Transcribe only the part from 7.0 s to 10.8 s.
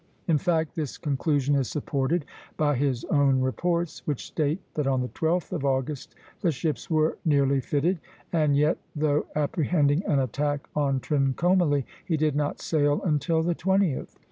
nearly fitted; and yet, though apprehending an attack